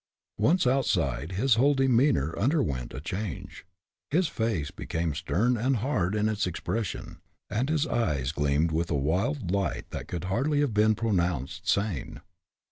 [0.39, 3.67] Once outside, his whole demeanor underwent a change.
[4.09, 7.19] His face became stern and hard in its expression,
[7.51, 12.21] and his eyes gleamed with a wild light that could hardly have been pronounced sane.